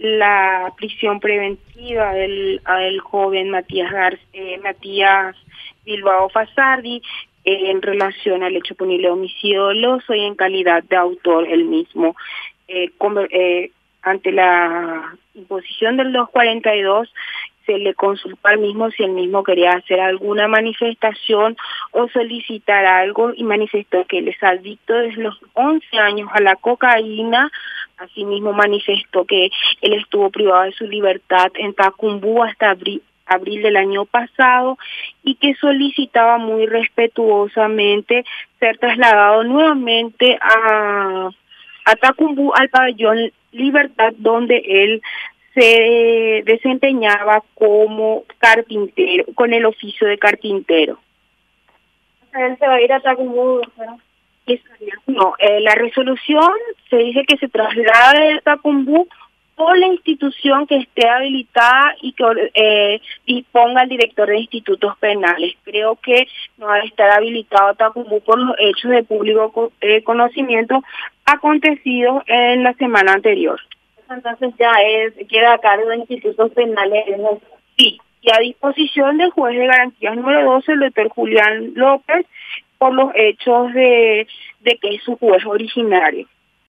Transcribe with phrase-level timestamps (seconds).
[0.00, 2.60] la prisión preventiva del,
[3.02, 5.36] joven Matías, Gar eh, Matías
[5.84, 7.02] Bilbao Fasardi
[7.44, 12.16] en relación al hecho punible de homicidio doloso y en calidad de autor el mismo.
[12.68, 12.90] Eh,
[13.30, 13.70] eh,
[14.02, 17.12] ante la imposición del 242
[17.66, 21.56] se le consultó al mismo si el mismo quería hacer alguna manifestación
[21.92, 26.56] o solicitar algo y manifestó que él es adicto desde los 11 años a la
[26.56, 27.50] cocaína.
[28.00, 29.50] Asimismo manifestó que
[29.82, 34.78] él estuvo privado de su libertad en Tacumbú hasta abril, abril del año pasado
[35.22, 38.24] y que solicitaba muy respetuosamente
[38.58, 41.28] ser trasladado nuevamente a,
[41.84, 45.02] a Tacumbú, al pabellón Libertad, donde él
[45.54, 50.98] se desempeñaba como carpintero, con el oficio de carpintero.
[52.32, 53.60] Él se va a ir a Tacumbú,
[55.06, 56.52] No, eh, la resolución
[56.90, 59.08] se dice que se traslade de Tacumbú
[59.56, 65.54] o la institución que esté habilitada y que eh, disponga el director de institutos penales.
[65.64, 70.82] Creo que no debe estar habilitado Tacumbú por los hechos de público eh, conocimiento
[71.26, 73.60] acontecidos en la semana anterior.
[74.08, 77.04] Entonces ya es queda a cargo de institutos penales.
[77.76, 82.26] Sí, y a disposición del juez de garantías número 12, el doctor Julián López,
[82.78, 84.26] por los hechos de
[84.64, 86.26] que es su juez originario.